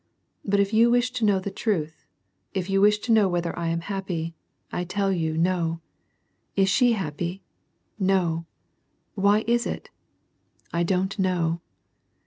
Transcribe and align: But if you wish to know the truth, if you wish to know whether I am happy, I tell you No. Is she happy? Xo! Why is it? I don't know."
But 0.43 0.59
if 0.59 0.73
you 0.73 0.89
wish 0.89 1.11
to 1.11 1.25
know 1.25 1.37
the 1.37 1.51
truth, 1.51 2.07
if 2.55 2.71
you 2.71 2.81
wish 2.81 2.97
to 2.97 3.11
know 3.11 3.29
whether 3.29 3.55
I 3.55 3.67
am 3.67 3.81
happy, 3.81 4.33
I 4.71 4.83
tell 4.83 5.11
you 5.11 5.37
No. 5.37 5.79
Is 6.55 6.69
she 6.69 6.93
happy? 6.93 7.43
Xo! 8.01 8.47
Why 9.13 9.43
is 9.45 9.67
it? 9.67 9.91
I 10.73 10.81
don't 10.81 11.19
know." 11.19 11.61